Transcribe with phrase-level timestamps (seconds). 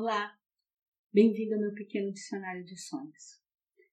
[0.00, 0.32] Olá,
[1.12, 3.42] bem-vindo ao meu pequeno dicionário de sonhos.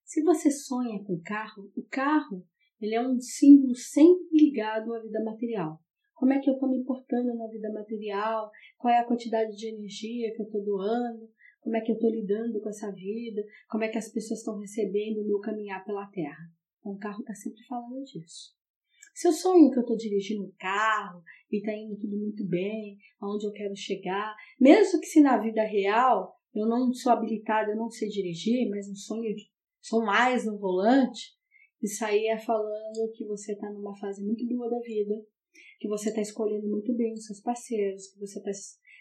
[0.04, 2.46] Se você sonha com carro, o carro
[2.80, 5.82] ele é um símbolo sempre ligado à vida material.
[6.14, 8.52] Como é que eu estou me portando na vida material?
[8.78, 11.28] Qual é a quantidade de energia que eu estou doando?
[11.60, 13.42] Como é que eu estou lidando com essa vida?
[13.68, 16.52] Como é que as pessoas estão recebendo o meu caminhar pela terra?
[16.78, 18.54] Então, o carro está sempre falando disso.
[19.16, 22.98] Se eu sonho que eu estou dirigindo um carro e está indo tudo muito bem,
[23.18, 27.78] aonde eu quero chegar, mesmo que se na vida real eu não sou habilitada, eu
[27.78, 29.34] não sei dirigir, mas no sonho
[29.80, 31.34] sou mais no volante,
[31.82, 35.14] isso aí é falando que você está numa fase muito boa da vida,
[35.80, 38.50] que você está escolhendo muito bem os seus parceiros, que você está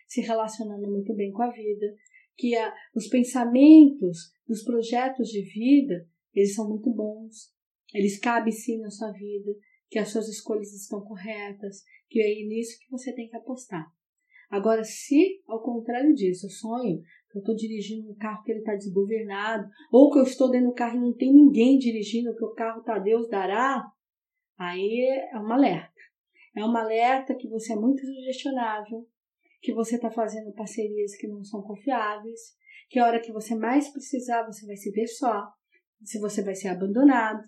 [0.08, 1.94] se relacionando muito bem com a vida,
[2.38, 7.54] que a, os pensamentos dos projetos de vida, eles são muito bons,
[7.94, 9.52] eles cabem sim na sua vida,
[9.90, 13.86] que as suas escolhas estão corretas, que é nisso que você tem que apostar.
[14.50, 18.60] Agora, se ao contrário disso, eu sonho que eu estou dirigindo um carro que ele
[18.60, 22.46] está desgovernado, ou que eu estou dentro do carro e não tem ninguém dirigindo, que
[22.46, 23.84] o carro está Deus dará,
[24.58, 25.94] aí é um alerta.
[26.56, 29.06] É um alerta que você é muito sugestionável,
[29.62, 32.56] que você está fazendo parcerias que não são confiáveis,
[32.90, 35.52] que a hora que você mais precisar você vai se ver só,
[36.04, 37.44] se você vai ser abandonado.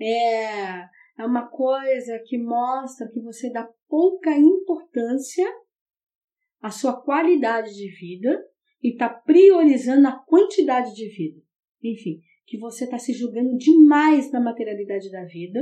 [0.00, 0.84] É,
[1.18, 5.46] é uma coisa que mostra que você dá pouca importância
[6.62, 8.40] à sua qualidade de vida
[8.80, 11.40] e está priorizando a quantidade de vida.
[11.82, 15.60] Enfim, que você está se julgando demais na materialidade da vida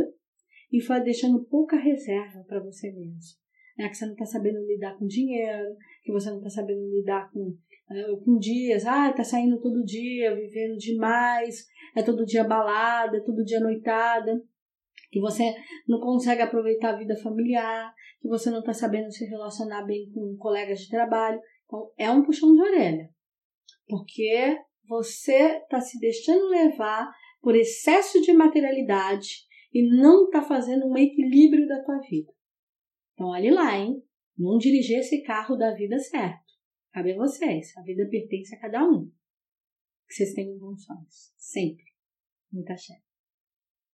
[0.70, 3.40] e vai deixando pouca reserva para você mesmo.
[3.78, 7.30] É que você não está sabendo lidar com dinheiro, que você não está sabendo lidar
[7.30, 13.18] com, uh, com dias, ah, está saindo todo dia, vivendo demais, é todo dia balada,
[13.18, 14.42] é todo dia noitada
[15.10, 15.54] que você
[15.86, 20.36] não consegue aproveitar a vida familiar, que você não está sabendo se relacionar bem com
[20.36, 21.40] colegas de trabalho.
[21.64, 23.10] Então, é um puxão de orelha,
[23.88, 24.56] porque
[24.88, 31.66] você está se deixando levar por excesso de materialidade e não está fazendo um equilíbrio
[31.66, 32.32] da tua vida.
[33.14, 34.02] Então, olhe lá, hein?
[34.36, 36.44] Não dirigir esse carro da vida certo.
[36.92, 37.76] Cabe a vocês.
[37.76, 39.10] A vida pertence a cada um.
[40.06, 41.32] Que vocês tenham bons sonhos.
[41.36, 41.84] Sempre.
[42.52, 43.05] Muita chefe.